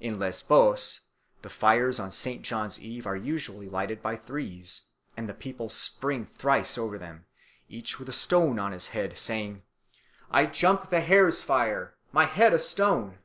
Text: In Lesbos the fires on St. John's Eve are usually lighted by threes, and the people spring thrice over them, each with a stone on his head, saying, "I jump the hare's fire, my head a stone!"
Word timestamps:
In 0.00 0.18
Lesbos 0.18 1.00
the 1.42 1.50
fires 1.50 2.00
on 2.00 2.10
St. 2.10 2.40
John's 2.40 2.80
Eve 2.80 3.06
are 3.06 3.14
usually 3.18 3.68
lighted 3.68 4.02
by 4.02 4.16
threes, 4.16 4.86
and 5.14 5.28
the 5.28 5.34
people 5.34 5.68
spring 5.68 6.24
thrice 6.24 6.78
over 6.78 6.96
them, 6.98 7.26
each 7.68 7.98
with 7.98 8.08
a 8.08 8.12
stone 8.12 8.58
on 8.58 8.72
his 8.72 8.86
head, 8.96 9.18
saying, 9.18 9.62
"I 10.30 10.46
jump 10.46 10.88
the 10.88 11.02
hare's 11.02 11.42
fire, 11.42 11.98
my 12.12 12.24
head 12.24 12.54
a 12.54 12.58
stone!" 12.58 13.18